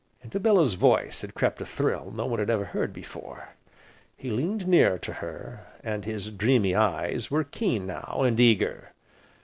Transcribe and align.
Into 0.23 0.39
Bellew's 0.39 0.73
voice 0.73 1.21
had 1.21 1.35
crept 1.35 1.61
a 1.61 1.65
thrill 1.67 2.09
no 2.09 2.25
one 2.25 2.39
had 2.39 2.49
ever 2.49 2.65
heard 2.65 2.89
there 2.89 3.01
before; 3.03 3.49
he 4.17 4.31
leaned 4.31 4.65
nearer 4.67 4.97
to 4.97 5.13
her, 5.13 5.67
and 5.83 6.05
his 6.05 6.31
dreamy 6.31 6.73
eyes 6.73 7.29
were 7.29 7.43
keen 7.43 7.85
now, 7.85 8.23
and 8.23 8.39
eager. 8.39 8.93